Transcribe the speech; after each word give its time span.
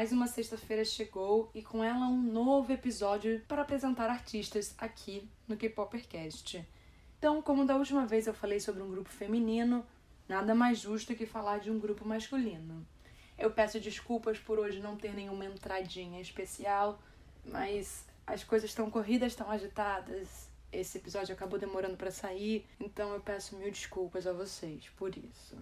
mais 0.00 0.12
uma 0.12 0.26
sexta-feira 0.26 0.82
chegou 0.82 1.50
e 1.54 1.62
com 1.62 1.84
ela 1.84 2.06
um 2.06 2.22
novo 2.22 2.72
episódio 2.72 3.38
para 3.46 3.60
apresentar 3.60 4.08
artistas 4.08 4.74
aqui 4.78 5.28
no 5.46 5.58
K-Popercast. 5.58 6.66
Então, 7.18 7.42
como 7.42 7.66
da 7.66 7.76
última 7.76 8.06
vez 8.06 8.26
eu 8.26 8.32
falei 8.32 8.60
sobre 8.60 8.82
um 8.82 8.90
grupo 8.90 9.10
feminino, 9.10 9.84
nada 10.26 10.54
mais 10.54 10.78
justo 10.78 11.14
que 11.14 11.26
falar 11.26 11.58
de 11.58 11.70
um 11.70 11.78
grupo 11.78 12.08
masculino. 12.08 12.82
Eu 13.36 13.50
peço 13.50 13.78
desculpas 13.78 14.38
por 14.38 14.58
hoje 14.58 14.80
não 14.80 14.96
ter 14.96 15.12
nenhuma 15.12 15.44
entradinha 15.44 16.18
especial, 16.18 16.98
mas 17.44 18.06
as 18.26 18.42
coisas 18.42 18.70
estão 18.70 18.90
corridas, 18.90 19.32
estão 19.32 19.50
agitadas. 19.50 20.48
Esse 20.72 20.96
episódio 20.96 21.34
acabou 21.34 21.58
demorando 21.58 21.98
para 21.98 22.10
sair, 22.10 22.66
então 22.80 23.12
eu 23.12 23.20
peço 23.20 23.54
mil 23.54 23.70
desculpas 23.70 24.26
a 24.26 24.32
vocês 24.32 24.88
por 24.96 25.14
isso. 25.14 25.58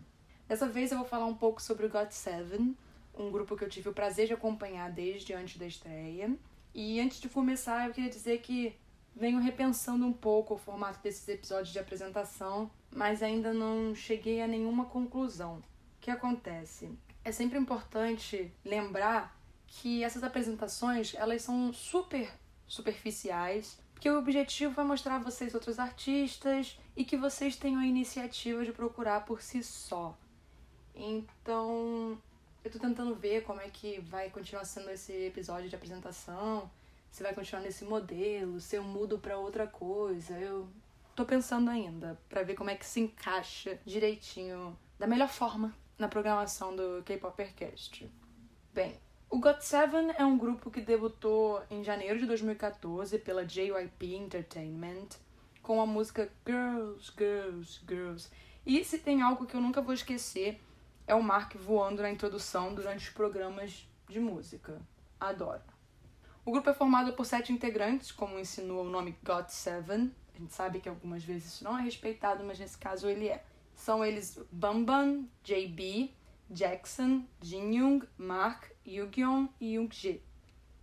Dessa 0.47 0.69
vez 0.69 0.93
eu 0.93 0.99
vou 0.99 1.09
falar 1.09 1.27
um 1.27 1.35
pouco 1.35 1.61
sobre 1.61 1.87
o 1.87 1.91
God 1.91 2.13
Seven, 2.13 2.77
um 3.19 3.31
grupo 3.31 3.57
que 3.57 3.65
eu 3.65 3.69
tive 3.69 3.89
o 3.89 3.93
prazer 3.93 4.27
de 4.27 4.33
acompanhar 4.33 4.91
desde 4.91 5.35
antes 5.35 5.59
da 5.59 5.67
estreia. 5.67 6.35
E 6.75 7.01
antes 7.01 7.21
de 7.21 7.29
começar, 7.29 7.87
eu 7.87 7.93
queria 7.93 8.11
dizer 8.11 8.39
que 8.41 8.75
venho 9.15 9.41
repensando 9.41 10.07
um 10.07 10.13
pouco 10.13 10.55
o 10.55 10.59
formato 10.59 11.01
desses 11.03 11.29
episódios 11.29 11.73
de 11.73 11.79
apresentação, 11.79 12.71
mas 12.95 13.23
ainda 13.23 13.53
não 13.53 13.95
cheguei 13.95 14.41
a 14.41 14.47
nenhuma 14.47 14.85
conclusão. 14.85 15.57
O 15.57 16.01
que 16.01 16.11
acontece? 16.11 16.89
É 17.25 17.33
sempre 17.33 17.59
importante 17.59 18.53
lembrar 18.65 19.37
que 19.67 20.05
essas 20.05 20.23
apresentações, 20.23 21.15
elas 21.15 21.43
são 21.43 21.73
super 21.73 22.33
superficiais, 22.67 23.79
porque 23.93 24.09
o 24.09 24.19
objetivo 24.19 24.81
é 24.81 24.85
mostrar 24.85 25.17
a 25.17 25.19
vocês 25.19 25.55
outros 25.55 25.79
artistas 25.79 26.79
e 26.97 27.05
que 27.05 27.17
vocês 27.17 27.57
tenham 27.57 27.81
a 27.81 27.87
iniciativa 27.87 28.65
de 28.65 28.73
procurar 28.73 29.25
por 29.25 29.43
si 29.43 29.63
só. 29.63 30.17
Então, 30.95 32.17
eu 32.65 32.71
tô 32.71 32.79
tentando 32.79 33.15
ver 33.15 33.43
como 33.45 33.61
é 33.61 33.69
que 33.69 34.01
vai 34.01 34.31
continuar 34.31 34.65
sendo 34.65 34.91
esse 34.91 35.13
episódio 35.13 35.69
de 35.69 35.77
apresentação, 35.77 36.71
se 37.11 37.23
vai 37.23 37.35
continuar 37.35 37.63
nesse 37.63 37.85
modelo, 37.85 38.61
se 38.61 38.77
eu 38.77 38.83
mudo 38.83 39.19
para 39.19 39.39
outra 39.39 39.67
coisa. 39.67 40.39
Eu 40.39 40.69
tô 41.15 41.25
pensando 41.25 41.71
ainda 41.71 42.19
para 42.29 42.43
ver 42.43 42.55
como 42.55 42.71
é 42.71 42.77
que 42.77 42.87
se 42.87 43.01
encaixa 43.01 43.79
direitinho 43.85 44.79
da 44.99 45.07
melhor 45.07 45.29
forma 45.29 45.75
na 45.99 46.09
programação 46.09 46.75
do 46.75 47.03
K-Popercast. 47.05 48.11
Bem, 48.73 48.97
o 49.31 49.41
GOT7 49.41 50.15
é 50.17 50.25
um 50.25 50.39
grupo 50.39 50.71
que 50.71 50.81
debutou 50.81 51.63
em 51.71 51.83
janeiro 51.83 52.19
de 52.19 52.27
2014 52.27 53.19
pela 53.19 53.45
JYP 53.45 54.15
Entertainment 54.15 55.09
com 55.63 55.81
a 55.81 55.87
música 55.87 56.31
Girls, 56.47 57.13
Girls, 57.17 57.81
Girls. 57.87 58.31
E 58.65 58.83
se 58.85 58.99
tem 58.99 59.23
algo 59.23 59.45
que 59.45 59.55
eu 59.55 59.61
nunca 59.61 59.83
vou 59.83 59.93
esquecer 59.93 60.61
é 61.09 61.15
o 61.15 61.23
Mark 61.23 61.57
voando 61.57 62.03
na 62.03 62.11
introdução 62.11 62.75
durante 62.75 63.09
os 63.09 63.15
programas 63.15 63.89
de 64.07 64.21
música. 64.21 64.79
Adoro. 65.19 65.63
O 66.45 66.53
grupo 66.53 66.69
é 66.69 66.75
formado 66.75 67.15
por 67.15 67.25
sete 67.25 67.51
integrantes, 67.51 68.13
como 68.13 68.39
insinua 68.39 68.83
o 68.83 68.91
nome 68.91 69.17
GOT7. 69.25 70.11
A 70.35 70.39
gente 70.39 70.53
sabe 70.53 70.81
que 70.81 70.89
algumas 70.89 71.25
vezes 71.25 71.55
isso 71.55 71.65
não 71.65 71.79
é 71.79 71.83
respeitado, 71.83 72.45
mas 72.45 72.59
nesse 72.59 72.77
caso 72.77 73.09
ele 73.09 73.27
é. 73.27 73.43
São 73.75 74.05
eles 74.05 74.39
Bamban, 74.53 75.25
JB, 75.43 76.15
Jackson, 76.51 77.25
Jinyoung, 77.43 78.07
Mark, 78.19 78.67
Yugyeon 78.87 79.49
e 79.59 79.77
Youngjae. 79.77 80.23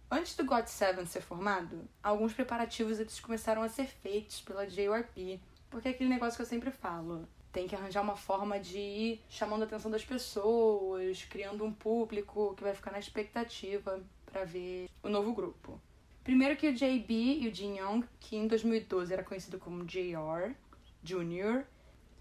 Antes 0.09 0.35
do 0.35 0.43
GOT7 0.43 1.05
ser 1.05 1.21
formado, 1.21 1.87
alguns 2.01 2.33
preparativos 2.33 2.99
eles 2.99 3.19
começaram 3.19 3.61
a 3.61 3.69
ser 3.69 3.87
feitos 3.87 4.41
pela 4.41 4.67
JYP, 4.67 5.39
porque 5.69 5.87
é 5.87 5.91
aquele 5.91 6.09
negócio 6.09 6.35
que 6.35 6.41
eu 6.41 6.47
sempre 6.47 6.71
falo 6.71 7.27
tem 7.55 7.69
que 7.69 7.75
arranjar 7.75 8.01
uma 8.01 8.17
forma 8.17 8.59
de 8.59 8.77
ir 8.77 9.21
chamando 9.29 9.61
a 9.61 9.65
atenção 9.65 9.89
das 9.89 10.03
pessoas, 10.03 11.23
criando 11.23 11.63
um 11.63 11.71
público 11.71 12.53
que 12.53 12.61
vai 12.61 12.75
ficar 12.75 12.91
na 12.91 12.99
expectativa 12.99 14.03
para 14.25 14.43
ver 14.43 14.89
o 15.01 15.07
novo 15.07 15.33
grupo. 15.33 15.79
Primeiro 16.21 16.57
que 16.57 16.67
o 16.67 16.73
JB 16.73 17.39
e 17.39 17.47
o 17.47 17.55
Jin 17.55 17.77
Young, 17.77 18.05
que 18.19 18.35
em 18.35 18.45
2012 18.45 19.13
era 19.13 19.23
conhecido 19.23 19.57
como 19.57 19.85
JR 19.85 20.53
Junior, 21.01 21.63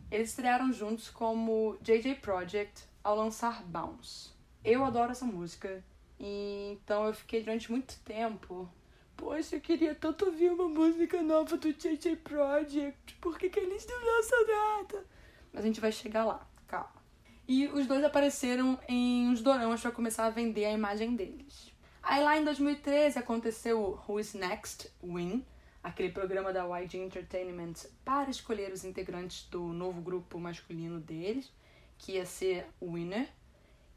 eles 0.08 0.28
estrearam 0.28 0.72
juntos 0.72 1.10
como 1.10 1.76
JJ 1.82 2.14
Project 2.22 2.84
ao 3.02 3.16
lançar 3.16 3.64
Bounce. 3.64 4.30
Eu 4.64 4.84
adoro 4.84 5.10
essa 5.10 5.24
música, 5.24 5.82
então 6.16 7.08
eu 7.08 7.12
fiquei 7.12 7.42
durante 7.42 7.72
muito 7.72 7.98
tempo 8.04 8.70
Poxa, 9.16 9.56
eu 9.56 9.60
queria 9.60 9.94
tanto 9.94 10.26
ouvir 10.26 10.50
uma 10.50 10.68
música 10.68 11.22
nova 11.22 11.56
do 11.56 11.72
JJ 11.72 12.16
Project. 12.16 13.14
Por 13.20 13.38
que, 13.38 13.48
que 13.48 13.60
eles 13.60 13.86
não 13.86 14.04
lançam 14.04 14.46
nada? 14.46 15.13
Mas 15.54 15.62
a 15.62 15.66
gente 15.68 15.80
vai 15.80 15.92
chegar 15.92 16.24
lá, 16.24 16.44
calma. 16.66 16.90
E 17.46 17.68
os 17.68 17.86
dois 17.86 18.02
apareceram 18.02 18.76
em 18.88 19.28
uns 19.28 19.40
doramas 19.40 19.80
para 19.80 19.92
começar 19.92 20.26
a 20.26 20.30
vender 20.30 20.64
a 20.64 20.72
imagem 20.72 21.14
deles. 21.14 21.72
Aí 22.02 22.22
lá 22.22 22.36
em 22.36 22.44
2013 22.44 23.18
aconteceu 23.20 23.80
o 23.80 24.12
Who 24.12 24.18
is 24.18 24.34
Next 24.34 24.90
Win, 25.00 25.46
aquele 25.80 26.10
programa 26.10 26.52
da 26.52 26.64
YG 26.64 26.98
Entertainment 26.98 27.74
para 28.04 28.30
escolher 28.30 28.72
os 28.72 28.84
integrantes 28.84 29.48
do 29.48 29.62
novo 29.62 30.02
grupo 30.02 30.40
masculino 30.40 30.98
deles, 30.98 31.52
que 31.96 32.12
ia 32.12 32.26
ser 32.26 32.66
o 32.80 32.94
Winner. 32.94 33.28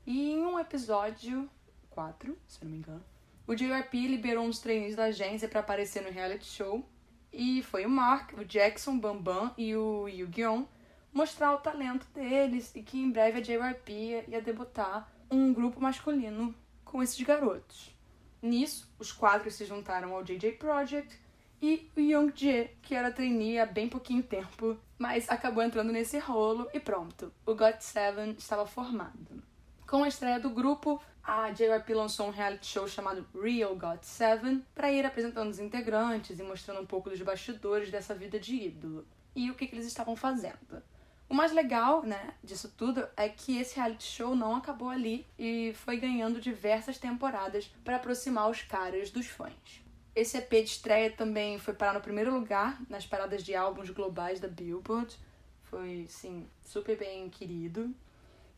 E 0.05 0.33
em 0.33 0.45
um 0.45 0.59
episódio 0.59 1.49
4, 1.89 2.37
se 2.47 2.63
não 2.63 2.71
me 2.71 2.77
engano, 2.77 3.03
o 3.47 3.55
JYP 3.55 4.07
liberou 4.07 4.45
uns 4.45 4.59
treinos 4.59 4.95
da 4.95 5.05
agência 5.05 5.49
para 5.49 5.61
aparecer 5.61 6.03
no 6.03 6.11
reality 6.11 6.45
show. 6.45 6.87
E 7.33 7.63
foi 7.63 7.85
o 7.85 7.89
Mark, 7.89 8.33
o 8.37 8.45
Jackson, 8.45 8.99
Bambam 8.99 9.53
e 9.57 9.75
o 9.75 10.07
Yu-Gi-Oh! 10.07 10.76
Mostrar 11.17 11.51
o 11.55 11.57
talento 11.57 12.05
deles 12.13 12.71
e 12.75 12.83
que 12.83 12.99
em 12.99 13.09
breve 13.09 13.39
a 13.39 13.41
JYP 13.41 14.25
ia 14.27 14.39
debutar 14.39 15.11
um 15.31 15.51
grupo 15.51 15.81
masculino 15.81 16.53
com 16.85 17.01
esses 17.01 17.19
garotos. 17.19 17.91
Nisso, 18.39 18.87
os 18.99 19.11
quatro 19.11 19.49
se 19.49 19.65
juntaram 19.65 20.13
ao 20.13 20.23
JJ 20.23 20.51
Project 20.53 21.19
e 21.59 21.89
o 21.97 21.99
Youngjae, 21.99 22.69
que 22.83 22.93
era 22.93 23.11
trainee 23.11 23.57
há 23.57 23.65
bem 23.65 23.89
pouquinho 23.89 24.21
tempo, 24.21 24.77
mas 24.95 25.27
acabou 25.27 25.63
entrando 25.63 25.91
nesse 25.91 26.19
rolo 26.19 26.69
e 26.71 26.79
pronto, 26.79 27.33
o 27.47 27.55
GOT7 27.55 28.37
estava 28.37 28.67
formado. 28.67 29.43
Com 29.87 30.03
a 30.03 30.07
estreia 30.07 30.39
do 30.39 30.51
grupo, 30.51 31.01
a 31.23 31.49
JYP 31.49 31.95
lançou 31.95 32.27
um 32.27 32.31
reality 32.31 32.67
show 32.67 32.87
chamado 32.87 33.25
Real 33.33 33.75
GOT7 33.75 34.61
para 34.75 34.91
ir 34.91 35.03
apresentando 35.03 35.49
os 35.49 35.57
integrantes 35.57 36.39
e 36.39 36.43
mostrando 36.43 36.81
um 36.81 36.85
pouco 36.85 37.09
dos 37.09 37.23
bastidores 37.23 37.89
dessa 37.89 38.13
vida 38.13 38.39
de 38.39 38.55
ídolo 38.55 39.03
e 39.35 39.49
o 39.49 39.55
que, 39.55 39.65
que 39.65 39.75
eles 39.75 39.87
estavam 39.87 40.15
fazendo. 40.15 40.83
O 41.29 41.33
mais 41.33 41.51
legal, 41.51 42.03
né, 42.03 42.33
disso 42.41 42.73
tudo 42.77 43.05
é 43.17 43.27
que 43.27 43.57
esse 43.57 43.75
reality 43.75 44.05
show 44.05 44.33
não 44.33 44.55
acabou 44.55 44.89
ali 44.89 45.25
e 45.37 45.73
foi 45.75 45.97
ganhando 45.97 46.39
diversas 46.39 46.97
temporadas 46.97 47.69
para 47.83 47.97
aproximar 47.97 48.49
os 48.49 48.61
caras 48.61 49.09
dos 49.09 49.27
fãs. 49.27 49.81
Esse 50.15 50.37
EP 50.37 50.49
de 50.49 50.63
estreia 50.63 51.11
também 51.11 51.59
foi 51.59 51.73
parar 51.73 51.93
no 51.93 52.01
primeiro 52.01 52.33
lugar 52.33 52.81
nas 52.89 53.05
paradas 53.05 53.43
de 53.43 53.53
álbuns 53.53 53.89
globais 53.89 54.39
da 54.39 54.47
Billboard. 54.47 55.15
Foi, 55.63 56.07
sim, 56.07 56.47
super 56.63 56.97
bem 56.97 57.29
querido. 57.29 57.93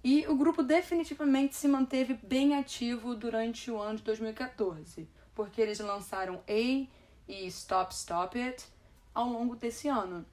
E 0.03 0.25
o 0.27 0.37
grupo 0.37 0.63
definitivamente 0.63 1.55
se 1.55 1.67
manteve 1.67 2.17
bem 2.23 2.55
ativo 2.55 3.15
durante 3.15 3.69
o 3.69 3.77
ano 3.77 3.97
de 3.97 4.03
2014, 4.03 5.09
porque 5.35 5.59
eles 5.59 5.79
lançaram 5.79 6.41
A 6.47 6.87
e 7.27 7.47
Stop 7.47 7.93
Stop 7.93 8.39
It 8.39 8.65
ao 9.13 9.27
longo 9.27 9.55
desse 9.55 9.89
ano. 9.89 10.25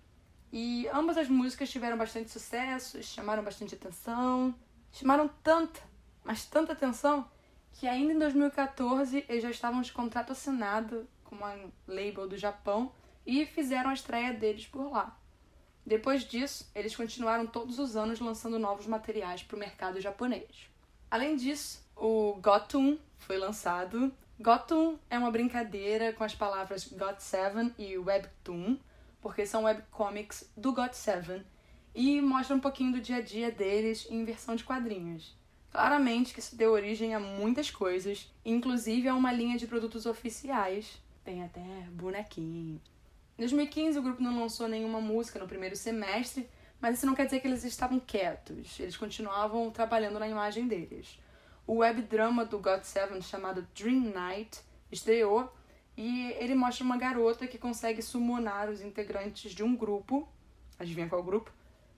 E 0.52 0.88
ambas 0.88 1.18
as 1.18 1.28
músicas 1.28 1.70
tiveram 1.70 1.96
bastante 1.96 2.30
sucesso, 2.30 3.02
chamaram 3.02 3.42
bastante 3.42 3.74
atenção, 3.74 4.54
chamaram 4.92 5.28
tanta, 5.42 5.80
mas 6.24 6.44
tanta 6.44 6.72
atenção, 6.72 7.28
que 7.72 7.86
ainda 7.86 8.12
em 8.12 8.18
2014 8.18 9.24
eles 9.28 9.42
já 9.42 9.50
estavam 9.50 9.82
de 9.82 9.92
contrato 9.92 10.32
assinado 10.32 11.06
com 11.24 11.34
uma 11.34 11.54
label 11.86 12.28
do 12.28 12.36
Japão 12.36 12.92
e 13.26 13.44
fizeram 13.44 13.90
a 13.90 13.94
estreia 13.94 14.32
deles 14.32 14.66
por 14.66 14.90
lá. 14.90 15.18
Depois 15.84 16.24
disso, 16.24 16.68
eles 16.74 16.96
continuaram 16.96 17.46
todos 17.46 17.78
os 17.78 17.96
anos 17.96 18.18
lançando 18.18 18.58
novos 18.58 18.86
materiais 18.86 19.42
para 19.42 19.56
o 19.56 19.58
mercado 19.58 20.00
japonês. 20.00 20.68
Além 21.10 21.36
disso, 21.36 21.84
o 21.94 22.38
Gotun 22.42 22.98
foi 23.18 23.38
lançado. 23.38 24.12
Gotun 24.40 24.98
é 25.08 25.16
uma 25.16 25.30
brincadeira 25.30 26.12
com 26.12 26.24
as 26.24 26.34
palavras 26.34 26.92
GOT7 26.92 27.72
e 27.78 27.96
Webtoon, 27.96 28.76
porque 29.26 29.44
são 29.44 29.64
webcomics 29.64 30.48
do 30.56 30.72
GOT7 30.72 31.42
e 31.92 32.20
mostra 32.20 32.54
um 32.54 32.60
pouquinho 32.60 32.92
do 32.92 33.00
dia 33.00 33.16
a 33.16 33.20
dia 33.20 33.50
deles 33.50 34.06
em 34.08 34.24
versão 34.24 34.54
de 34.54 34.62
quadrinhos. 34.62 35.36
Claramente 35.68 36.32
que 36.32 36.38
isso 36.38 36.54
deu 36.54 36.70
origem 36.70 37.12
a 37.12 37.18
muitas 37.18 37.68
coisas, 37.68 38.32
inclusive 38.44 39.08
a 39.08 39.16
uma 39.16 39.32
linha 39.32 39.58
de 39.58 39.66
produtos 39.66 40.06
oficiais. 40.06 41.02
Tem 41.24 41.42
até 41.42 41.60
bonequinho. 41.90 42.80
Em 43.36 43.40
2015, 43.40 43.98
o 43.98 44.02
grupo 44.02 44.22
não 44.22 44.38
lançou 44.38 44.68
nenhuma 44.68 45.00
música 45.00 45.40
no 45.40 45.48
primeiro 45.48 45.74
semestre, 45.74 46.48
mas 46.80 46.96
isso 46.96 47.06
não 47.06 47.16
quer 47.16 47.24
dizer 47.24 47.40
que 47.40 47.48
eles 47.48 47.64
estavam 47.64 47.98
quietos. 47.98 48.78
Eles 48.78 48.96
continuavam 48.96 49.72
trabalhando 49.72 50.20
na 50.20 50.28
imagem 50.28 50.68
deles. 50.68 51.18
O 51.66 51.78
web 51.78 52.00
drama 52.02 52.44
do 52.44 52.60
GOT7 52.60 53.20
chamado 53.22 53.66
Dream 53.74 54.12
Night 54.14 54.60
estreou 54.92 55.52
e 55.96 56.32
ele 56.32 56.54
mostra 56.54 56.84
uma 56.84 56.96
garota 56.96 57.46
que 57.46 57.56
consegue 57.56 58.02
summonar 58.02 58.68
os 58.68 58.82
integrantes 58.82 59.52
de 59.52 59.62
um 59.62 59.74
grupo. 59.74 60.28
Adivinha 60.78 61.08
qual 61.08 61.22
grupo? 61.22 61.50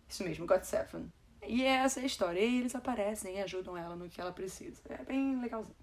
Isso 0.08 0.22
mesmo, 0.22 0.46
God 0.46 0.62
Seven. 0.62 1.12
E 1.46 1.64
essa 1.64 2.00
é 2.00 2.04
a 2.04 2.06
história. 2.06 2.40
E 2.40 2.58
eles 2.58 2.74
aparecem 2.74 3.36
e 3.36 3.42
ajudam 3.42 3.76
ela 3.76 3.96
no 3.96 4.08
que 4.08 4.20
ela 4.20 4.32
precisa. 4.32 4.80
É 4.88 5.02
bem 5.02 5.40
legalzinho. 5.40 5.74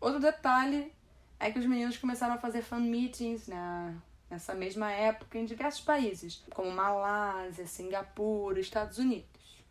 Outro 0.00 0.18
detalhe 0.18 0.92
é 1.38 1.50
que 1.50 1.58
os 1.58 1.66
meninos 1.66 1.96
começaram 1.98 2.34
a 2.34 2.38
fazer 2.38 2.62
fan 2.62 2.80
meetings 2.80 3.46
na, 3.46 3.94
nessa 4.30 4.54
mesma 4.54 4.90
época 4.90 5.38
em 5.38 5.44
diversos 5.44 5.80
países, 5.80 6.44
como 6.54 6.70
Malásia, 6.70 7.66
Singapura, 7.66 8.60
Estados 8.60 8.98
Unidos. 8.98 9.64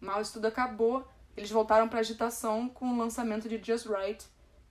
Mal 0.00 0.20
isso 0.20 0.34
tudo 0.34 0.46
acabou, 0.46 1.06
eles 1.36 1.50
voltaram 1.50 1.88
para 1.88 2.00
agitação 2.00 2.68
com 2.68 2.92
o 2.92 2.98
lançamento 2.98 3.48
de 3.48 3.62
Just 3.62 3.86
Right 3.86 4.24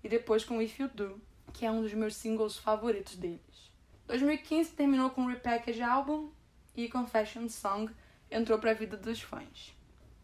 e 0.04 0.10
depois 0.10 0.44
com 0.44 0.62
If 0.62 0.80
You 0.80 0.90
Do, 0.90 1.22
que 1.54 1.66
é 1.66 1.72
um 1.72 1.82
dos 1.82 1.94
meus 1.94 2.16
singles 2.16 2.58
favoritos 2.58 3.16
deles. 3.16 3.72
2015 4.08 4.72
terminou 4.72 5.10
com 5.10 5.24
o 5.24 5.28
Repackage 5.28 5.82
Album 5.82 6.32
e 6.76 6.90
Confession 6.90 7.48
Song 7.48 7.94
entrou 8.30 8.60
para 8.60 8.72
a 8.72 8.74
vida 8.74 8.98
dos 8.98 9.22
fãs. 9.22 9.76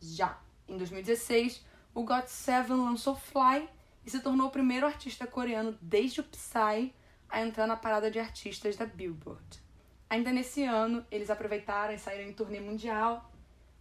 Já 0.02 0.40
em 0.68 0.78
2016, 0.78 1.64
o 1.94 2.04
GOT7 2.04 2.70
lançou 2.70 3.16
Fly 3.16 3.68
e 4.06 4.10
se 4.10 4.20
tornou 4.20 4.48
o 4.48 4.52
primeiro 4.52 4.86
artista 4.86 5.26
coreano 5.26 5.78
desde 5.82 6.22
o 6.22 6.24
Psy 6.24 6.94
a 7.30 7.42
entrar 7.42 7.68
na 7.68 7.76
parada 7.76 8.12
de 8.12 8.20
artistas 8.20 8.76
da 8.76 8.86
Billboard. 8.86 9.62
Ainda 10.10 10.32
nesse 10.32 10.64
ano, 10.64 11.06
eles 11.12 11.30
aproveitaram 11.30 11.94
e 11.94 12.00
saíram 12.00 12.30
em 12.30 12.34
turnê 12.34 12.60
mundial, 12.60 13.30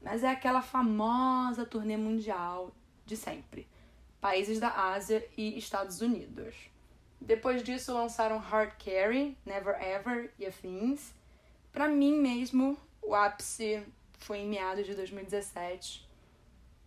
mas 0.03 0.25
é 0.25 0.29
aquela 0.29 0.63
famosa 0.63 1.65
turnê 1.65 1.97
mundial 1.97 2.75
de 3.05 3.17
sempre. 3.17 3.69
Países 4.21 4.59
da 4.59 4.93
Ásia 4.93 5.29
e 5.37 5.57
Estados 5.57 6.01
Unidos. 6.01 6.55
Depois 7.21 7.63
disso, 7.63 7.93
lançaram 7.93 8.39
Hard 8.39 8.73
Carry, 8.79 9.37
Never 9.45 9.75
Ever 9.81 10.33
e 10.39 10.47
afins. 10.47 11.13
Para 11.73 11.89
mim 11.89 12.19
mesmo, 12.19 12.79
o 13.03 13.15
ápice 13.15 13.83
foi 14.19 14.39
em 14.39 14.49
meados 14.49 14.87
de 14.87 14.95
2017, 14.95 16.09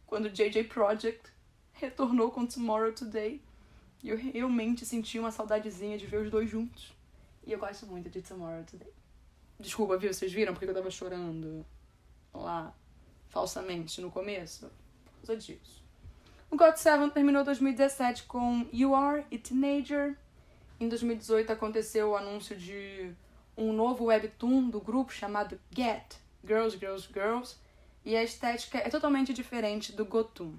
quando 0.06 0.30
JJ 0.30 0.64
Project 0.66 1.31
retornou 1.74 2.31
com 2.31 2.46
Tomorrow 2.46 2.94
Today. 2.94 3.42
E 4.02 4.10
eu 4.10 4.18
realmente 4.18 4.86
senti 4.86 5.20
uma 5.20 5.31
saudadezinha 5.31 5.98
de 5.98 6.06
ver 6.06 6.22
os 6.22 6.32
dois 6.32 6.50
juntos. 6.50 6.94
E 7.46 7.52
eu 7.52 7.60
gosto 7.60 7.86
muito 7.86 8.10
de 8.10 8.22
Tomorrow 8.22 8.64
Today. 8.64 8.94
Desculpa, 9.60 9.98
viu? 9.98 10.14
Vocês 10.14 10.32
viram 10.32 10.54
porque 10.54 10.70
eu 10.70 10.74
tava 10.74 10.90
chorando 10.90 11.66
lá, 12.34 12.74
falsamente, 13.28 14.00
no 14.00 14.10
começo? 14.10 14.72
Por 15.04 15.28
causa 15.28 15.36
disso. 15.36 15.84
O 16.51 16.57
God 16.57 16.78
Seven 16.78 17.12
terminou 17.12 17.44
2017 17.44 18.24
com 18.24 18.66
You 18.74 18.96
Are 18.96 19.24
a 19.31 19.38
Teenager. 19.38 20.18
Em 20.80 20.90
2018 20.90 21.51
aconteceu 21.51 22.10
o 22.10 22.16
anúncio 22.16 22.56
de 22.56 23.12
um 23.56 23.72
novo 23.72 24.06
webtoon 24.06 24.68
do 24.68 24.81
grupo 24.81 25.13
chamado 25.13 25.60
Get 25.72 26.16
Girls, 26.44 26.75
Girls, 26.75 27.07
Girls. 27.13 27.56
E 28.04 28.16
a 28.16 28.24
estética 28.24 28.80
é 28.80 28.90
totalmente 28.90 29.31
diferente 29.31 29.92
do 29.92 30.04
Gotum. 30.04 30.57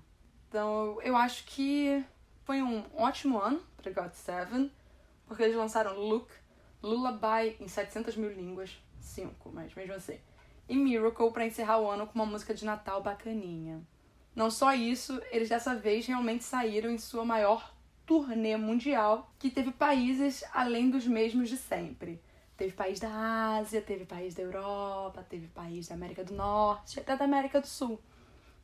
Então 0.48 0.96
eu 1.02 1.16
acho 1.16 1.44
que 1.46 2.04
foi 2.44 2.62
um 2.62 2.84
ótimo 2.94 3.40
ano 3.40 3.60
para 3.76 3.90
God 3.90 4.12
Seven, 4.12 4.70
porque 5.26 5.42
eles 5.42 5.56
lançaram 5.56 5.98
Look, 5.98 6.30
Lullaby 6.80 7.56
em 7.58 7.66
700 7.66 8.14
mil 8.14 8.32
línguas, 8.32 8.78
5, 9.00 9.50
mas 9.52 9.74
mesmo 9.74 9.94
assim, 9.94 10.20
e 10.68 10.76
Miracle 10.76 11.32
para 11.32 11.46
encerrar 11.46 11.80
o 11.80 11.90
ano 11.90 12.06
com 12.06 12.14
uma 12.14 12.26
música 12.26 12.54
de 12.54 12.64
Natal 12.64 13.02
bacaninha. 13.02 13.82
Não 14.34 14.50
só 14.50 14.74
isso, 14.74 15.20
eles 15.30 15.48
dessa 15.48 15.74
vez 15.74 16.06
realmente 16.06 16.44
saíram 16.44 16.90
em 16.90 16.98
sua 16.98 17.24
maior 17.24 17.74
turnê 18.06 18.56
mundial, 18.56 19.32
que 19.38 19.50
teve 19.50 19.70
países 19.70 20.44
além 20.52 20.90
dos 20.90 21.06
mesmos 21.06 21.48
de 21.48 21.56
sempre. 21.56 22.20
Teve 22.56 22.72
país 22.72 23.00
da 23.00 23.56
Ásia, 23.58 23.80
teve 23.80 24.04
país 24.04 24.34
da 24.34 24.42
Europa, 24.42 25.24
teve 25.28 25.46
país 25.48 25.88
da 25.88 25.94
América 25.94 26.24
do 26.24 26.34
Norte, 26.34 27.00
até 27.00 27.16
da 27.16 27.24
América 27.24 27.60
do 27.60 27.66
Sul. 27.66 28.00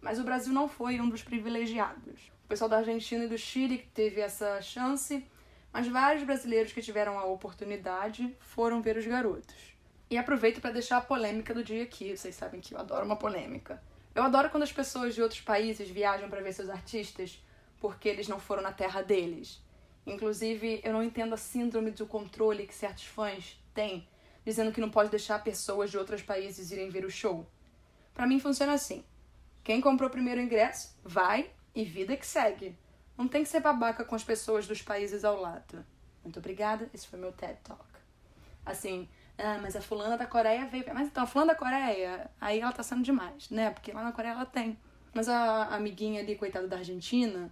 Mas 0.00 0.18
o 0.18 0.24
Brasil 0.24 0.52
não 0.52 0.68
foi 0.68 1.00
um 1.00 1.08
dos 1.08 1.22
privilegiados 1.22 2.36
o 2.46 2.48
pessoal 2.48 2.70
da 2.70 2.78
Argentina 2.78 3.24
e 3.24 3.28
do 3.28 3.36
Chile 3.36 3.78
que 3.78 3.88
teve 3.88 4.20
essa 4.20 4.62
chance, 4.62 5.26
mas 5.72 5.88
vários 5.88 6.22
brasileiros 6.22 6.72
que 6.72 6.80
tiveram 6.80 7.18
a 7.18 7.24
oportunidade 7.24 8.36
foram 8.38 8.80
ver 8.80 8.96
os 8.96 9.04
garotos. 9.04 9.74
E 10.08 10.16
aproveito 10.16 10.60
para 10.60 10.70
deixar 10.70 10.98
a 10.98 11.00
polêmica 11.00 11.52
do 11.52 11.64
dia 11.64 11.82
aqui, 11.82 12.16
vocês 12.16 12.36
sabem 12.36 12.60
que 12.60 12.72
eu 12.72 12.78
adoro 12.78 13.04
uma 13.04 13.16
polêmica. 13.16 13.82
Eu 14.16 14.22
adoro 14.22 14.48
quando 14.48 14.62
as 14.62 14.72
pessoas 14.72 15.14
de 15.14 15.20
outros 15.20 15.42
países 15.42 15.90
viajam 15.90 16.30
para 16.30 16.40
ver 16.40 16.54
seus 16.54 16.70
artistas 16.70 17.38
porque 17.78 18.08
eles 18.08 18.26
não 18.26 18.40
foram 18.40 18.62
na 18.62 18.72
terra 18.72 19.02
deles. 19.02 19.62
Inclusive, 20.06 20.80
eu 20.82 20.94
não 20.94 21.02
entendo 21.02 21.34
a 21.34 21.36
síndrome 21.36 21.90
do 21.90 22.06
controle 22.06 22.66
que 22.66 22.74
certos 22.74 23.04
fãs 23.04 23.62
têm, 23.74 24.08
dizendo 24.42 24.72
que 24.72 24.80
não 24.80 24.88
pode 24.88 25.10
deixar 25.10 25.44
pessoas 25.44 25.90
de 25.90 25.98
outros 25.98 26.22
países 26.22 26.70
irem 26.70 26.88
ver 26.88 27.04
o 27.04 27.10
show. 27.10 27.46
Para 28.14 28.26
mim 28.26 28.40
funciona 28.40 28.72
assim: 28.72 29.04
quem 29.62 29.82
comprou 29.82 30.08
o 30.08 30.12
primeiro 30.12 30.40
ingresso 30.40 30.96
vai 31.04 31.50
e 31.74 31.84
vida 31.84 32.16
que 32.16 32.26
segue. 32.26 32.74
Não 33.18 33.28
tem 33.28 33.42
que 33.42 33.50
ser 33.50 33.60
babaca 33.60 34.02
com 34.02 34.14
as 34.14 34.24
pessoas 34.24 34.66
dos 34.66 34.80
países 34.80 35.26
ao 35.26 35.38
lado. 35.38 35.84
Muito 36.24 36.38
obrigada, 36.38 36.88
esse 36.94 37.06
foi 37.06 37.18
meu 37.18 37.32
TED 37.32 37.58
Talk. 37.62 37.84
Assim, 38.64 39.10
ah, 39.38 39.58
mas 39.60 39.76
a 39.76 39.80
fulana 39.80 40.16
da 40.16 40.26
Coreia 40.26 40.66
veio. 40.66 40.84
Mas 40.94 41.08
então, 41.08 41.24
a 41.24 41.26
fulana 41.26 41.52
da 41.52 41.58
Coreia, 41.58 42.30
aí 42.40 42.60
ela 42.60 42.72
tá 42.72 42.82
sendo 42.82 43.02
demais, 43.02 43.50
né? 43.50 43.70
Porque 43.70 43.92
lá 43.92 44.02
na 44.02 44.12
Coreia 44.12 44.32
ela 44.32 44.46
tem. 44.46 44.78
Mas 45.12 45.28
a 45.28 45.64
amiguinha 45.74 46.20
ali, 46.20 46.36
coitada 46.36 46.66
da 46.66 46.76
Argentina, 46.78 47.50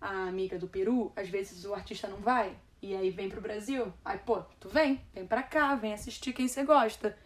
a 0.00 0.28
amiga 0.28 0.58
do 0.58 0.68
Peru, 0.68 1.12
às 1.14 1.28
vezes 1.28 1.64
o 1.64 1.74
artista 1.74 2.08
não 2.08 2.18
vai. 2.18 2.56
E 2.82 2.94
aí 2.94 3.10
vem 3.10 3.28
pro 3.28 3.40
Brasil. 3.40 3.92
Aí, 4.04 4.18
pô, 4.18 4.42
tu 4.60 4.68
vem, 4.68 5.00
vem 5.14 5.26
pra 5.26 5.42
cá, 5.42 5.74
vem 5.74 5.94
assistir 5.94 6.32
quem 6.32 6.48
você 6.48 6.64
gosta. 6.64 7.16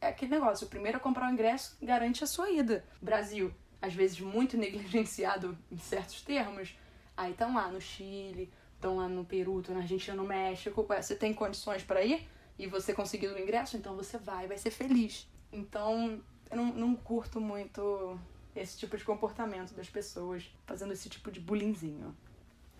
É 0.00 0.08
aquele 0.08 0.30
negócio, 0.30 0.66
o 0.66 0.70
primeiro 0.70 0.98
a 0.98 1.00
comprar 1.00 1.28
o 1.28 1.32
ingresso 1.32 1.76
garante 1.82 2.22
a 2.22 2.26
sua 2.26 2.50
ida. 2.50 2.84
Brasil, 3.02 3.52
às 3.82 3.94
vezes 3.94 4.20
muito 4.20 4.56
negligenciado 4.58 5.58
em 5.72 5.78
certos 5.78 6.20
termos, 6.22 6.76
aí 7.16 7.32
estão 7.32 7.54
lá 7.54 7.68
no 7.68 7.80
Chile, 7.80 8.52
estão 8.76 8.98
lá 8.98 9.08
no 9.08 9.24
Peru, 9.24 9.58
estão 9.58 9.74
na 9.74 9.80
Argentina, 9.80 10.16
no 10.16 10.24
México. 10.24 10.86
Você 10.86 11.16
tem 11.16 11.34
condições 11.34 11.82
para 11.82 12.02
ir 12.02 12.28
e 12.58 12.66
você 12.66 12.92
conseguiu 12.92 13.34
o 13.34 13.38
ingresso, 13.38 13.76
então 13.76 13.94
você 13.94 14.18
vai, 14.18 14.46
vai 14.46 14.58
ser 14.58 14.70
feliz. 14.70 15.28
Então, 15.52 16.20
eu 16.50 16.56
não, 16.56 16.66
não 16.66 16.94
curto 16.96 17.40
muito 17.40 18.18
esse 18.54 18.76
tipo 18.76 18.96
de 18.96 19.04
comportamento 19.04 19.72
das 19.74 19.88
pessoas 19.88 20.50
fazendo 20.66 20.92
esse 20.92 21.08
tipo 21.08 21.30
de 21.30 21.40
bullyingzinho. 21.40 22.16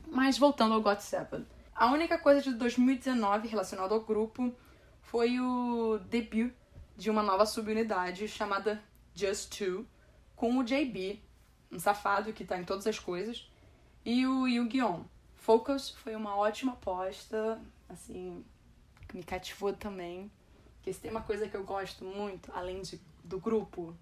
Mas 0.08 0.36
voltando 0.36 0.74
ao 0.74 0.80
God 0.80 0.98
Seven. 0.98 1.46
A 1.74 1.92
única 1.92 2.18
coisa 2.18 2.42
de 2.42 2.52
2019 2.54 3.46
relacionada 3.46 3.94
ao 3.94 4.00
grupo 4.00 4.52
foi 5.00 5.38
o 5.38 5.98
debut 6.08 6.52
de 6.96 7.08
uma 7.08 7.22
nova 7.22 7.46
subunidade 7.46 8.26
chamada 8.26 8.82
Just 9.14 9.56
Two, 9.56 9.86
com 10.34 10.58
o 10.58 10.64
JB, 10.64 11.22
um 11.70 11.78
safado 11.78 12.32
que 12.32 12.44
tá 12.44 12.58
em 12.58 12.64
todas 12.64 12.86
as 12.86 12.98
coisas, 12.98 13.48
e 14.04 14.26
o 14.26 14.48
Yu-Gi-Oh! 14.48 15.04
Focus 15.36 15.90
foi 15.90 16.16
uma 16.16 16.36
ótima 16.36 16.72
aposta, 16.72 17.60
assim, 17.88 18.44
que 19.08 19.16
me 19.16 19.22
cativou 19.22 19.72
também. 19.72 20.30
Porque 20.76 20.92
se 20.92 21.00
tem 21.00 21.10
uma 21.10 21.22
coisa 21.22 21.48
que 21.48 21.56
eu 21.56 21.64
gosto 21.64 22.04
muito, 22.04 22.52
além 22.54 22.82
de, 22.82 23.00
do 23.24 23.40
grupo, 23.40 23.94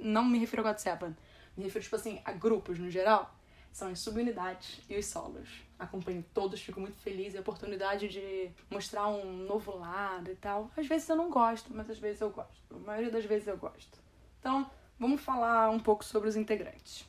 não 0.00 0.24
me 0.24 0.38
refiro 0.38 0.62
ao 0.62 0.72
God 0.72 0.78
Seven, 0.78 1.16
me 1.56 1.64
refiro, 1.64 1.84
tipo 1.84 1.96
assim, 1.96 2.20
a 2.24 2.32
grupos 2.32 2.78
no 2.78 2.90
geral, 2.90 3.32
são 3.70 3.88
as 3.88 3.98
subunidades 4.00 4.80
e 4.88 4.96
os 4.96 5.06
solos. 5.06 5.48
Acompanho 5.78 6.24
todos, 6.32 6.60
fico 6.60 6.80
muito 6.80 6.96
feliz. 6.96 7.34
E 7.34 7.36
a 7.36 7.40
oportunidade 7.40 8.08
de 8.08 8.50
mostrar 8.70 9.08
um 9.08 9.44
novo 9.46 9.76
lado 9.76 10.30
e 10.30 10.36
tal. 10.36 10.70
Às 10.76 10.86
vezes 10.86 11.08
eu 11.08 11.16
não 11.16 11.30
gosto, 11.30 11.74
mas 11.74 11.90
às 11.90 11.98
vezes 11.98 12.20
eu 12.20 12.30
gosto. 12.30 12.74
A 12.74 12.78
maioria 12.78 13.10
das 13.10 13.24
vezes 13.24 13.46
eu 13.46 13.56
gosto. 13.56 13.98
Então, 14.40 14.70
Vamos 14.98 15.20
falar 15.20 15.70
um 15.70 15.80
pouco 15.80 16.04
sobre 16.04 16.28
os 16.28 16.36
integrantes. 16.36 17.04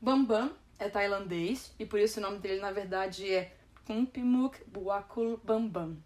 Bambam 0.00 0.52
é 0.78 0.88
tailandês 0.88 1.74
e 1.78 1.84
por 1.84 1.98
isso 1.98 2.20
o 2.20 2.22
nome 2.22 2.38
dele 2.38 2.60
na 2.60 2.70
verdade 2.70 3.28
é 3.28 3.52
Kumpimuk 3.84 4.62
Buakul 4.66 5.40
Bambam. 5.42 5.96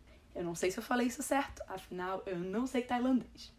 Eu 0.41 0.45
não 0.45 0.55
sei 0.55 0.71
se 0.71 0.79
eu 0.79 0.83
falei 0.83 1.07
isso 1.07 1.23
certo, 1.23 1.63
afinal 1.69 2.23
eu 2.25 2.39
não 2.39 2.67
sei 2.67 2.81
tailandês. 2.81 3.53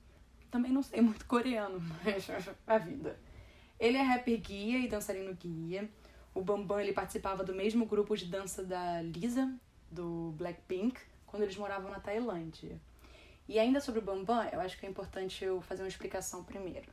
Também 0.50 0.72
não 0.72 0.82
sei 0.82 1.00
muito 1.00 1.28
coreano, 1.28 1.80
mas 2.04 2.28
a 2.66 2.78
vida. 2.80 3.20
Ele 3.80 3.98
é 3.98 4.02
rapper 4.02 4.42
guia 4.42 4.80
e 4.80 4.88
dançarino 4.88 5.32
guia. 5.36 5.88
O 6.34 6.42
Bambam 6.42 6.80
ele 6.80 6.92
participava 6.92 7.44
do 7.44 7.54
mesmo 7.54 7.86
grupo 7.86 8.18
de 8.18 8.26
dança 8.26 8.64
da 8.64 9.00
Lisa, 9.04 9.54
do 9.92 10.34
Blackpink, 10.40 11.00
quando 11.28 11.44
eles 11.44 11.56
moravam 11.56 11.92
na 11.92 12.00
Tailândia. 12.00 12.82
E 13.48 13.60
ainda 13.60 13.80
sobre 13.80 14.00
o 14.00 14.04
Bambam, 14.04 14.44
eu 14.52 14.60
acho 14.60 14.80
que 14.80 14.88
é 14.88 14.90
importante 14.90 15.46
eu 15.46 15.62
fazer 15.62 15.84
uma 15.84 15.88
explicação 15.88 16.44
primeiro. 16.44 16.90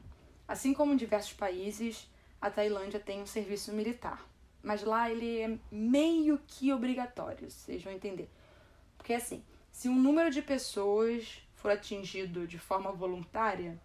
Assim 0.46 0.74
como 0.74 0.92
em 0.92 0.96
diversos 0.96 1.32
países, 1.32 2.10
a 2.38 2.50
Tailândia 2.50 3.00
tem 3.00 3.22
um 3.22 3.26
serviço 3.26 3.72
militar. 3.72 4.28
Mas 4.62 4.82
lá 4.82 5.10
ele 5.10 5.40
é 5.40 5.58
meio 5.72 6.38
que 6.46 6.74
obrigatório, 6.74 7.50
vocês 7.50 7.82
vão 7.82 7.94
entender. 7.94 8.28
Porque 8.98 9.14
assim, 9.14 9.42
se 9.78 9.88
um 9.88 9.94
número 9.94 10.30
de 10.30 10.42
pessoas 10.42 11.40
for 11.54 11.70
atingido 11.70 12.46
de 12.46 12.58
forma 12.58 12.90
voluntária, 12.90 13.80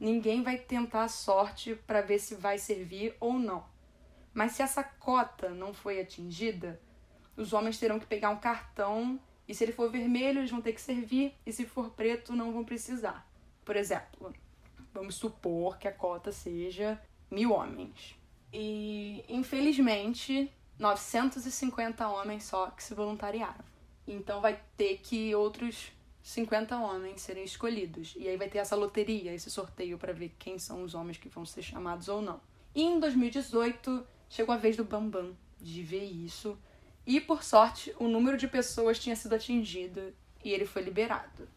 ninguém 0.00 0.42
vai 0.42 0.58
tentar 0.58 1.04
a 1.04 1.08
sorte 1.08 1.74
para 1.86 2.00
ver 2.00 2.18
se 2.18 2.34
vai 2.34 2.58
servir 2.58 3.14
ou 3.20 3.34
não. 3.34 3.64
Mas 4.34 4.52
se 4.52 4.62
essa 4.62 4.82
cota 4.82 5.50
não 5.50 5.72
foi 5.72 6.00
atingida, 6.00 6.80
os 7.36 7.52
homens 7.52 7.78
terão 7.78 8.00
que 8.00 8.06
pegar 8.06 8.30
um 8.30 8.40
cartão 8.40 9.20
e 9.46 9.54
se 9.54 9.62
ele 9.62 9.72
for 9.72 9.90
vermelho, 9.90 10.40
eles 10.40 10.50
vão 10.50 10.60
ter 10.60 10.72
que 10.72 10.80
servir, 10.80 11.34
e 11.46 11.52
se 11.52 11.64
for 11.64 11.90
preto, 11.90 12.34
não 12.34 12.52
vão 12.52 12.64
precisar. 12.64 13.26
Por 13.64 13.76
exemplo, 13.76 14.34
Vamos 14.92 15.14
supor 15.14 15.78
que 15.78 15.86
a 15.86 15.92
cota 15.92 16.32
seja 16.32 17.00
mil 17.30 17.52
homens. 17.52 18.16
E, 18.52 19.24
infelizmente, 19.28 20.50
950 20.76 22.08
homens 22.08 22.42
só 22.42 22.70
que 22.70 22.82
se 22.82 22.94
voluntariaram. 22.94 23.64
Então 24.08 24.40
vai 24.40 24.58
ter 24.76 24.98
que 24.98 25.34
outros 25.34 25.92
50 26.22 26.76
homens 26.78 27.20
serem 27.20 27.44
escolhidos. 27.44 28.14
E 28.16 28.26
aí 28.26 28.36
vai 28.36 28.48
ter 28.48 28.58
essa 28.58 28.74
loteria, 28.74 29.34
esse 29.34 29.50
sorteio 29.50 29.98
para 29.98 30.12
ver 30.12 30.34
quem 30.38 30.58
são 30.58 30.82
os 30.82 30.94
homens 30.94 31.18
que 31.18 31.28
vão 31.28 31.44
ser 31.44 31.62
chamados 31.62 32.08
ou 32.08 32.22
não. 32.22 32.40
E 32.74 32.82
em 32.82 32.98
2018 32.98 34.06
chegou 34.28 34.54
a 34.54 34.58
vez 34.58 34.76
do 34.76 34.84
Bambam 34.84 35.36
de 35.60 35.82
ver 35.82 36.04
isso. 36.04 36.58
E 37.06 37.20
por 37.20 37.42
sorte, 37.42 37.94
o 37.98 38.08
número 38.08 38.36
de 38.36 38.48
pessoas 38.48 38.98
tinha 38.98 39.16
sido 39.16 39.34
atingido 39.34 40.14
e 40.44 40.50
ele 40.52 40.66
foi 40.66 40.82
liberado. 40.82 41.48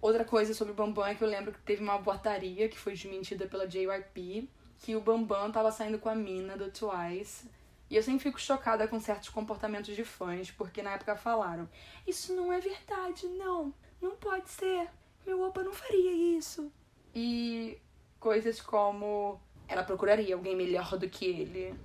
Outra 0.00 0.24
coisa 0.24 0.54
sobre 0.54 0.72
o 0.72 0.76
Bambam 0.76 1.06
é 1.06 1.14
que 1.14 1.24
eu 1.24 1.28
lembro 1.28 1.52
que 1.52 1.60
teve 1.60 1.82
uma 1.82 1.98
boataria 1.98 2.68
que 2.68 2.78
foi 2.78 2.92
desmentida 2.92 3.46
pela 3.46 3.66
JYP, 3.66 4.48
que 4.78 4.94
o 4.94 5.00
Bambam 5.00 5.50
tava 5.50 5.72
saindo 5.72 5.98
com 5.98 6.08
a 6.08 6.14
mina 6.14 6.56
do 6.56 6.70
Twice. 6.70 7.48
E 7.88 7.96
eu 7.96 8.02
sempre 8.02 8.24
fico 8.24 8.40
chocada 8.40 8.88
com 8.88 8.98
certos 8.98 9.28
comportamentos 9.28 9.94
de 9.94 10.04
fãs, 10.04 10.50
porque 10.50 10.82
na 10.82 10.92
época 10.92 11.16
falaram: 11.16 11.68
Isso 12.06 12.34
não 12.34 12.52
é 12.52 12.60
verdade, 12.60 13.26
não, 13.28 13.72
não 14.00 14.16
pode 14.16 14.48
ser, 14.50 14.88
meu 15.26 15.42
opa 15.42 15.62
não 15.62 15.72
faria 15.72 16.12
isso. 16.36 16.72
E 17.14 17.78
coisas 18.18 18.60
como: 18.60 19.40
Ela 19.68 19.84
procuraria 19.84 20.34
alguém 20.34 20.56
melhor 20.56 20.98
do 20.98 21.08
que 21.08 21.24
ele. 21.24 21.78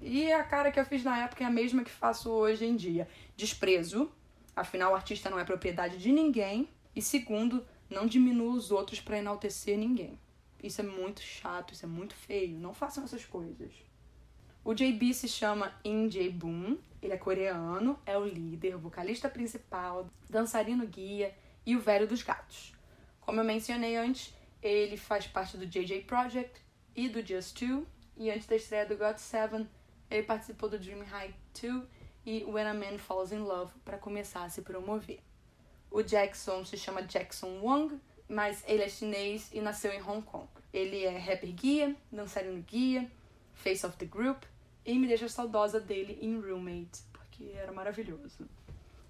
E 0.00 0.32
a 0.32 0.42
cara 0.42 0.70
que 0.70 0.80
eu 0.80 0.84
fiz 0.84 1.04
na 1.04 1.24
época 1.24 1.44
é 1.44 1.46
a 1.46 1.50
mesma 1.50 1.84
que 1.84 1.90
faço 1.90 2.30
hoje 2.30 2.64
em 2.64 2.76
dia: 2.76 3.08
desprezo, 3.36 4.12
afinal 4.54 4.92
o 4.92 4.94
artista 4.94 5.28
não 5.28 5.38
é 5.38 5.44
propriedade 5.44 5.98
de 5.98 6.12
ninguém. 6.12 6.68
E 6.94 7.00
segundo, 7.00 7.66
não 7.88 8.06
diminua 8.06 8.54
os 8.54 8.70
outros 8.70 9.00
para 9.00 9.18
enaltecer 9.18 9.78
ninguém. 9.78 10.18
Isso 10.62 10.80
é 10.80 10.84
muito 10.84 11.20
chato, 11.20 11.72
isso 11.72 11.84
é 11.84 11.88
muito 11.88 12.14
feio. 12.14 12.58
Não 12.58 12.72
façam 12.72 13.02
essas 13.02 13.24
coisas. 13.24 13.72
O 14.64 14.74
JB 14.74 15.12
se 15.12 15.26
chama 15.26 15.74
In 15.84 16.08
Jae 16.08 16.30
Boon, 16.30 16.76
ele 17.02 17.12
é 17.12 17.16
coreano, 17.16 17.98
é 18.06 18.16
o 18.16 18.24
líder, 18.24 18.76
vocalista 18.76 19.28
principal, 19.28 20.08
dançarino 20.30 20.86
guia 20.86 21.34
e 21.66 21.74
o 21.74 21.80
velho 21.80 22.06
dos 22.06 22.22
gatos. 22.22 22.72
Como 23.20 23.40
eu 23.40 23.44
mencionei 23.44 23.96
antes, 23.96 24.32
ele 24.62 24.96
faz 24.96 25.26
parte 25.26 25.56
do 25.56 25.66
JJ 25.66 26.02
Project 26.02 26.60
e 26.94 27.08
do 27.08 27.26
Just 27.26 27.58
Two, 27.58 27.84
e 28.16 28.30
antes 28.30 28.46
da 28.46 28.54
estreia 28.54 28.86
do 28.86 28.96
God 28.96 29.16
Seven, 29.16 29.68
ele 30.08 30.22
participou 30.22 30.68
do 30.68 30.78
Dream 30.78 31.02
High 31.02 31.34
2 31.60 31.82
e 32.24 32.44
When 32.44 32.66
a 32.66 32.72
Man 32.72 32.98
Falls 32.98 33.34
in 33.34 33.40
Love 33.40 33.72
para 33.84 33.98
começar 33.98 34.44
a 34.44 34.48
se 34.48 34.62
promover. 34.62 35.18
O 35.90 36.04
Jackson 36.04 36.64
se 36.64 36.76
chama 36.76 37.02
Jackson 37.02 37.60
Wang, 37.62 38.00
mas 38.28 38.62
ele 38.68 38.84
é 38.84 38.88
chinês 38.88 39.50
e 39.52 39.60
nasceu 39.60 39.90
em 39.92 40.00
Hong 40.00 40.22
Kong. 40.22 40.46
Ele 40.72 41.02
é 41.02 41.18
rapper 41.18 41.52
guia, 41.52 41.96
dançarino 42.12 42.62
guia, 42.62 43.10
face 43.54 43.84
of 43.84 43.96
the 43.96 44.06
group 44.06 44.44
e 44.84 44.98
me 44.98 45.06
deixa 45.06 45.28
saudosa 45.28 45.80
dele 45.80 46.18
em 46.20 46.40
Roommate, 46.40 47.02
porque 47.12 47.52
era 47.54 47.72
maravilhoso. 47.72 48.48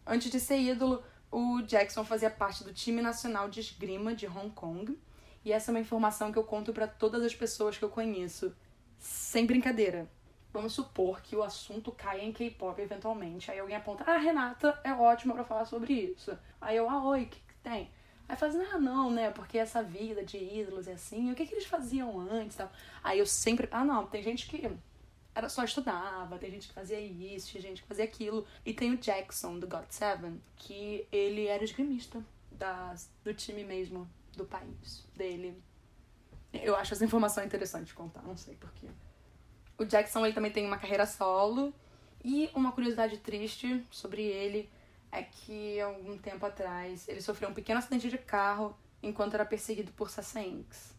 Antes 0.06 0.30
de 0.30 0.40
ser 0.40 0.58
ídolo, 0.58 1.02
o 1.30 1.62
Jackson 1.62 2.04
fazia 2.04 2.30
parte 2.30 2.64
do 2.64 2.72
time 2.72 3.00
nacional 3.00 3.48
de 3.48 3.60
esgrima 3.60 4.14
de 4.14 4.26
Hong 4.26 4.50
Kong, 4.50 4.98
e 5.44 5.52
essa 5.52 5.70
é 5.70 5.72
uma 5.72 5.80
informação 5.80 6.30
que 6.30 6.38
eu 6.38 6.44
conto 6.44 6.72
para 6.72 6.86
todas 6.86 7.22
as 7.22 7.34
pessoas 7.34 7.76
que 7.78 7.84
eu 7.84 7.88
conheço, 7.88 8.54
sem 8.98 9.46
brincadeira. 9.46 10.08
Vamos 10.52 10.74
supor 10.74 11.22
que 11.22 11.34
o 11.34 11.42
assunto 11.42 11.90
caia 11.90 12.22
em 12.22 12.32
K-pop 12.32 12.80
eventualmente. 12.80 13.50
Aí 13.50 13.58
alguém 13.58 13.74
aponta, 13.74 14.04
ah, 14.06 14.18
Renata 14.18 14.78
é 14.84 14.92
ótima 14.92 15.34
para 15.34 15.44
falar 15.44 15.64
sobre 15.64 15.94
isso. 15.94 16.36
Aí 16.60 16.76
eu, 16.76 16.88
ah, 16.90 17.02
oi, 17.04 17.22
o 17.22 17.26
que, 17.26 17.40
que 17.40 17.54
tem? 17.62 17.90
Aí 18.28 18.36
faz, 18.36 18.54
ah, 18.54 18.78
não, 18.78 19.10
né? 19.10 19.30
Porque 19.30 19.56
essa 19.56 19.82
vida 19.82 20.22
de 20.22 20.36
ídolos 20.36 20.86
é 20.86 20.92
assim. 20.92 21.32
O 21.32 21.34
que, 21.34 21.46
que 21.46 21.54
eles 21.54 21.66
faziam 21.66 22.20
antes 22.20 22.56
tal? 22.56 22.70
Aí 23.02 23.18
eu 23.18 23.26
sempre, 23.26 23.66
ah, 23.70 23.84
não, 23.84 24.06
tem 24.06 24.22
gente 24.22 24.46
que 24.46 24.70
era 25.34 25.48
só 25.48 25.64
estudava, 25.64 26.38
tem 26.38 26.50
gente 26.50 26.68
que 26.68 26.74
fazia 26.74 27.00
isso, 27.00 27.52
tem 27.52 27.62
gente 27.62 27.82
que 27.82 27.88
fazia 27.88 28.04
aquilo. 28.04 28.46
E 28.64 28.74
tem 28.74 28.92
o 28.92 28.98
Jackson, 28.98 29.58
do 29.58 29.66
God 29.66 29.86
Seven, 29.88 30.40
que 30.56 31.06
ele 31.10 31.46
era 31.46 31.64
esgrimista 31.64 32.22
da, 32.50 32.94
do 33.24 33.32
time 33.32 33.64
mesmo, 33.64 34.08
do 34.36 34.44
país 34.44 35.06
dele. 35.16 35.60
Eu 36.52 36.76
acho 36.76 36.92
essa 36.92 37.04
informação 37.04 37.42
interessante 37.42 37.86
de 37.86 37.94
contar, 37.94 38.22
não 38.22 38.36
sei 38.36 38.54
porquê. 38.56 38.88
O 39.78 39.84
Jackson 39.84 40.24
ele 40.24 40.34
também 40.34 40.52
tem 40.52 40.66
uma 40.66 40.78
carreira 40.78 41.06
solo. 41.06 41.74
E 42.24 42.48
uma 42.54 42.70
curiosidade 42.70 43.18
triste 43.18 43.84
sobre 43.90 44.22
ele 44.22 44.70
é 45.10 45.22
que 45.22 45.80
algum 45.80 46.16
tempo 46.16 46.46
atrás 46.46 47.08
ele 47.08 47.20
sofreu 47.20 47.50
um 47.50 47.54
pequeno 47.54 47.78
acidente 47.78 48.08
de 48.08 48.16
carro 48.16 48.76
enquanto 49.02 49.34
era 49.34 49.44
perseguido 49.44 49.90
por 49.92 50.08
Sasaengs. 50.08 50.94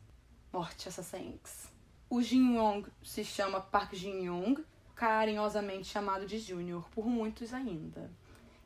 Morte 0.52 0.90
a 0.90 0.92
Sasaengs. 0.92 1.73
O 2.15 2.22
Jin 2.22 2.58
Yong 2.58 2.88
se 3.01 3.24
chama 3.24 3.60
Park 3.60 3.96
Jin 3.96 4.25
Yong, 4.25 4.63
carinhosamente 4.93 5.88
chamado 5.88 6.27
de 6.27 6.38
Junior 6.38 6.88
por 6.91 7.08
muitos 7.08 7.51
ainda. 7.51 8.12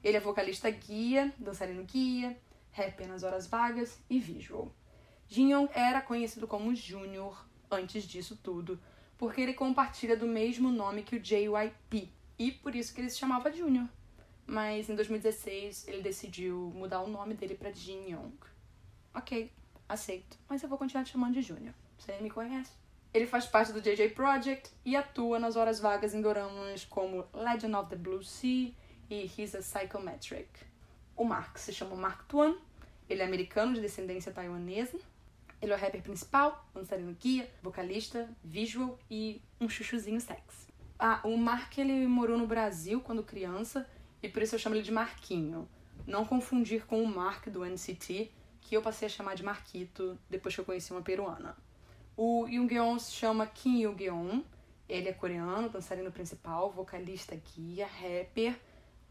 Ele 0.04 0.18
é 0.18 0.20
vocalista 0.20 0.70
guia, 0.70 1.34
dançarino 1.38 1.86
guia, 1.86 2.38
rapper 2.74 3.08
nas 3.08 3.24
horas 3.24 3.48
vagas 3.48 4.02
e 4.10 4.20
visual. 4.20 4.70
Jin 5.30 5.54
Yong 5.54 5.72
era 5.74 6.02
conhecido 6.02 6.46
como 6.46 6.76
Junior 6.76 7.48
antes 7.72 8.04
disso 8.04 8.38
tudo, 8.44 8.78
porque 9.18 9.40
ele 9.40 9.54
compartilha 9.54 10.18
do 10.18 10.28
mesmo 10.28 10.70
nome 10.70 11.04
que 11.04 11.16
o 11.16 11.22
JYP, 11.22 12.12
e 12.38 12.52
por 12.52 12.76
isso 12.76 12.94
que 12.94 13.00
ele 13.00 13.10
se 13.10 13.18
chamava 13.18 13.50
Junior. 13.50 13.88
Mas 14.46 14.90
em 14.90 14.96
2016 14.96 15.88
ele 15.88 16.02
decidiu 16.02 16.74
mudar 16.76 17.00
o 17.00 17.08
nome 17.08 17.34
dele 17.34 17.56
para 17.56 17.72
Jin 17.72 18.10
Young. 18.10 18.40
Ok, 19.16 19.50
aceito, 19.88 20.38
mas 20.50 20.62
eu 20.62 20.68
vou 20.68 20.78
continuar 20.78 21.06
te 21.06 21.14
chamando 21.14 21.36
de 21.36 21.42
Junior. 21.42 21.74
Você 21.98 22.20
me 22.20 22.30
conhece? 22.30 22.87
Ele 23.18 23.26
faz 23.28 23.46
parte 23.46 23.74
do 23.74 23.82
JJ 23.82 24.10
Project 24.10 24.72
e 24.86 24.96
atua 24.96 25.40
nas 25.40 25.56
horas 25.56 25.80
vagas 25.80 26.14
em 26.14 26.22
doramas 26.22 26.86
como 26.86 27.26
Legend 27.34 27.76
of 27.76 27.90
the 27.90 27.96
Blue 27.96 28.24
Sea 28.24 28.74
e 29.10 29.32
He's 29.38 29.56
a 29.56 29.60
Psychometric. 29.60 30.50
O 31.16 31.24
Mark 31.24 31.58
se 31.58 31.74
chama 31.74 31.96
Mark 31.96 32.28
Tuan, 32.28 32.56
ele 33.10 33.22
é 33.22 33.26
americano 33.26 33.74
de 33.74 33.82
descendência 33.82 34.32
taiwanesa 34.32 35.00
ele 35.62 35.72
é 35.72 35.76
o 35.76 35.80
rapper 35.80 36.02
principal, 36.02 36.66
dançarino 36.74 37.16
guia, 37.20 37.50
vocalista, 37.64 38.30
visual 38.44 38.98
e 39.10 39.42
um 39.60 39.68
chuchuzinho 39.68 40.22
sexy. 40.22 40.68
Ah, 41.00 41.20
o 41.24 41.36
Mark 41.36 41.78
ele 41.78 42.08
morou 42.08 42.38
no 42.38 42.46
Brasil 42.46 43.02
quando 43.02 43.24
criança 43.24 43.88
e 44.22 44.30
por 44.30 44.42
isso 44.42 44.56
eu 44.56 44.60
chamo 44.60 44.76
ele 44.76 44.84
de 44.84 44.92
Marquinho. 44.92 45.68
Não 46.06 46.26
confundir 46.26 46.86
com 46.86 47.02
o 47.02 47.08
Mark 47.08 47.48
do 47.50 47.66
NCT, 47.66 48.32
que 48.62 48.78
eu 48.78 48.82
passei 48.82 49.08
a 49.08 49.10
chamar 49.10 49.36
de 49.36 49.44
Marquito 49.44 50.18
depois 50.30 50.54
que 50.54 50.62
eu 50.62 50.66
conheci 50.66 50.92
uma 50.92 51.02
peruana. 51.02 51.58
O 52.20 52.48
Yoongeon 52.48 52.98
se 52.98 53.12
chama 53.12 53.46
Kim 53.46 53.80
Yoongeon. 53.80 54.42
Ele 54.90 55.08
é 55.08 55.14
coreano, 55.14 55.70
dançarino 55.70 56.12
principal, 56.12 56.72
vocalista 56.72 57.36
guia, 57.36 57.86
rapper, 57.86 58.60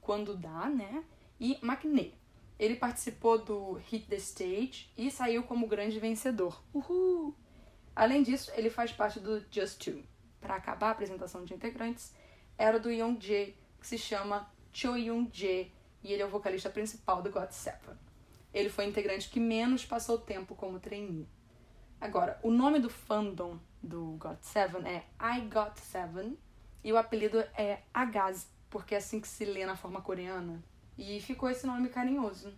quando 0.00 0.36
dá, 0.36 0.68
né? 0.68 1.04
E 1.38 1.56
Maknae. 1.62 2.12
Ele 2.58 2.74
participou 2.74 3.38
do 3.38 3.74
Hit 3.74 4.08
the 4.08 4.16
Stage 4.16 4.90
e 4.98 5.08
saiu 5.08 5.44
como 5.44 5.68
grande 5.68 6.00
vencedor. 6.00 6.60
Uhul! 6.74 7.32
Além 7.94 8.24
disso, 8.24 8.50
ele 8.56 8.70
faz 8.70 8.90
parte 8.92 9.20
do 9.20 9.40
Just 9.52 9.84
Two. 9.84 10.02
Para 10.40 10.56
acabar 10.56 10.88
a 10.88 10.90
apresentação 10.90 11.44
de 11.44 11.54
integrantes, 11.54 12.12
era 12.58 12.80
do 12.80 12.90
Young-jae, 12.90 13.56
que 13.78 13.86
se 13.86 13.98
chama 13.98 14.50
Cho 14.72 14.96
Young-jae, 14.96 15.72
e 16.02 16.12
ele 16.12 16.22
é 16.22 16.26
o 16.26 16.30
vocalista 16.30 16.70
principal 16.70 17.22
do 17.22 17.30
God 17.30 17.50
Seven. 17.50 17.94
Ele 18.52 18.68
foi 18.68 18.86
o 18.86 18.88
integrante 18.88 19.28
que 19.28 19.38
menos 19.38 19.84
passou 19.84 20.18
tempo 20.18 20.56
como 20.56 20.80
trainee. 20.80 21.28
Agora, 22.00 22.38
o 22.42 22.50
nome 22.50 22.78
do 22.78 22.90
fandom 22.90 23.58
do 23.82 24.16
God 24.18 24.38
Seven 24.40 24.86
é 24.86 25.04
I 25.20 25.40
Got 25.42 25.80
Seven, 25.80 26.36
e 26.84 26.92
o 26.92 26.96
apelido 26.96 27.38
é 27.56 27.80
Agaz, 27.92 28.48
porque 28.70 28.94
é 28.94 28.98
assim 28.98 29.20
que 29.20 29.26
se 29.26 29.44
lê 29.44 29.64
na 29.64 29.76
forma 29.76 30.00
coreana. 30.00 30.62
E 30.96 31.20
ficou 31.20 31.50
esse 31.50 31.66
nome 31.66 31.88
carinhoso. 31.88 32.52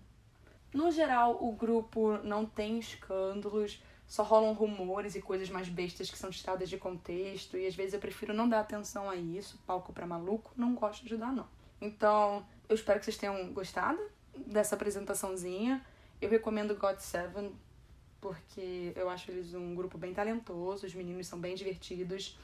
No 0.73 0.91
geral, 0.91 1.39
o 1.43 1.53
grupo 1.53 2.19
não 2.25 2.45
tem 2.45 2.79
escândalos, 2.79 3.83
só 4.07 4.23
rolam 4.23 4.53
rumores 4.53 5.15
e 5.15 5.23
coisas 5.23 5.49
mais 5.49 5.69
bestas 5.69 6.11
que 6.11 6.19
são 6.19 6.31
tiradas 6.31 6.69
de 6.69 6.77
contexto, 6.77 7.57
e 7.57 7.67
às 7.67 7.75
vezes 7.75 7.95
eu 7.95 8.01
prefiro 8.01 8.35
não 8.35 8.49
dar 8.49 8.61
atenção 8.61 9.09
a 9.09 9.17
isso, 9.17 9.59
palco 9.67 9.93
para 9.93 10.07
maluco, 10.07 10.53
não 10.57 10.75
gosto 10.75 11.07
de 11.07 11.17
dar 11.17 11.33
não. 11.33 11.47
Então, 11.81 12.45
eu 12.69 12.75
espero 12.75 12.99
que 12.99 13.05
vocês 13.05 13.17
tenham 13.17 13.53
gostado 13.53 13.99
dessa 14.47 14.75
apresentaçãozinha. 14.75 15.85
Eu 16.21 16.29
recomendo 16.29 16.77
God 16.77 16.99
Seven 16.99 17.55
porque 18.21 18.93
eu 18.97 19.09
acho 19.09 19.31
eles 19.31 19.55
um 19.55 19.75
grupo 19.75 19.97
bem 19.97 20.13
talentoso, 20.13 20.87
os 20.87 20.95
meninos 20.95 21.27
são 21.27 21.41
bem 21.41 21.55
divertidos. 21.55 22.39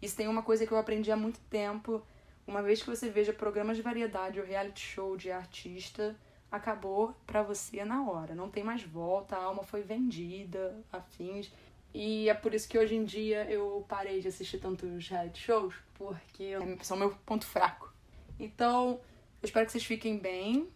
Isso 0.00 0.16
tem 0.16 0.28
uma 0.28 0.42
coisa 0.42 0.66
que 0.66 0.72
eu 0.72 0.78
aprendi 0.78 1.10
há 1.12 1.16
muito 1.16 1.40
tempo, 1.50 2.02
uma 2.46 2.62
vez 2.62 2.82
que 2.82 2.88
você 2.88 3.08
veja 3.08 3.32
programas 3.32 3.76
de 3.76 3.82
variedade 3.82 4.40
ou 4.40 4.46
reality 4.46 4.80
show 4.80 5.16
de 5.16 5.30
artista, 5.30 6.16
acabou 6.50 7.14
pra 7.26 7.42
você 7.42 7.84
na 7.84 8.08
hora. 8.10 8.34
Não 8.34 8.50
tem 8.50 8.64
mais 8.64 8.82
volta, 8.82 9.36
a 9.36 9.44
alma 9.44 9.62
foi 9.62 9.82
vendida, 9.82 10.82
afins. 10.92 11.52
E 11.92 12.28
é 12.28 12.34
por 12.34 12.54
isso 12.54 12.68
que 12.68 12.78
hoje 12.78 12.94
em 12.94 13.04
dia 13.04 13.44
eu 13.50 13.84
parei 13.88 14.20
de 14.20 14.28
assistir 14.28 14.58
tantos 14.58 15.08
reality 15.08 15.40
shows, 15.40 15.74
porque 15.94 16.54
são 16.82 16.96
meu 16.96 17.10
ponto 17.26 17.46
fraco. 17.46 17.92
Então, 18.38 19.00
eu 19.42 19.46
espero 19.46 19.66
que 19.66 19.72
vocês 19.72 19.84
fiquem 19.84 20.18
bem. 20.18 20.68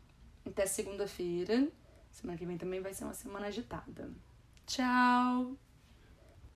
Até 0.46 0.66
segunda-feira. 0.66 1.68
Semana 2.11 2.38
que 2.38 2.44
vem 2.44 2.58
também 2.58 2.80
vai 2.80 2.92
ser 2.92 3.04
uma 3.04 3.14
semana 3.14 3.46
agitada. 3.46 4.12
Tchau! 4.66 5.56